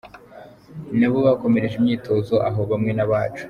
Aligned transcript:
Nabo 0.99 1.17
bakomereje 1.27 1.75
imyitozo 1.77 2.35
aho 2.47 2.61
hamwe 2.71 2.91
n’abacu. 2.93 3.39